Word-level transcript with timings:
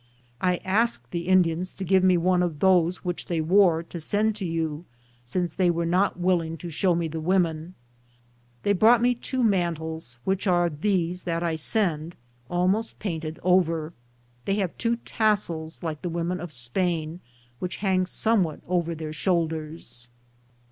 I 0.41 0.55
asked 0.65 1.11
the 1.11 1.27
In 1.27 1.43
dians 1.43 1.77
to 1.77 1.83
give 1.83 2.03
me 2.03 2.17
one 2.17 2.41
of 2.41 2.57
those 2.57 3.05
which 3.05 3.27
they 3.27 3.39
wore, 3.39 3.83
to 3.83 3.99
send 3.99 4.35
to 4.37 4.45
you, 4.47 4.85
since 5.23 5.53
they 5.53 5.69
were 5.69 5.85
not 5.85 6.19
willing 6.19 6.57
to 6.57 6.71
show 6.71 6.95
me 6.95 7.07
the 7.07 7.19
women. 7.19 7.75
They 8.63 8.73
brought 8.73 9.03
me 9.03 9.13
two 9.13 9.43
mantles, 9.43 10.17
which 10.23 10.47
are 10.47 10.71
these 10.71 11.25
that 11.25 11.43
I 11.43 11.55
send, 11.55 12.15
almost 12.49 12.97
painted 12.97 13.39
over. 13.43 13.93
They 14.45 14.55
have 14.55 14.75
two 14.79 14.95
tassels, 15.05 15.83
like 15.83 16.01
the 16.01 16.09
women 16.09 16.39
of 16.39 16.51
Spain, 16.51 17.19
which 17.59 17.75
hang 17.85 18.07
somewhat 18.07 18.61
over 18.67 18.95
their 18.95 19.13
shoulders. 19.13 20.09